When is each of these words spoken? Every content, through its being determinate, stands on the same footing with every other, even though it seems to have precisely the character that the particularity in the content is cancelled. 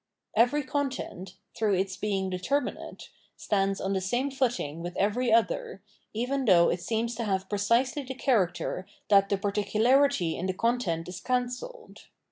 Every 0.35 0.63
content, 0.63 1.35
through 1.55 1.75
its 1.75 1.95
being 1.95 2.31
determinate, 2.31 3.09
stands 3.37 3.79
on 3.79 3.93
the 3.93 4.01
same 4.01 4.31
footing 4.31 4.81
with 4.81 4.97
every 4.97 5.31
other, 5.31 5.83
even 6.11 6.43
though 6.45 6.69
it 6.71 6.81
seems 6.81 7.13
to 7.17 7.23
have 7.23 7.47
precisely 7.47 8.01
the 8.01 8.15
character 8.15 8.87
that 9.09 9.29
the 9.29 9.37
particularity 9.37 10.35
in 10.39 10.47
the 10.47 10.55
content 10.55 11.07
is 11.07 11.19
cancelled. 11.19 12.05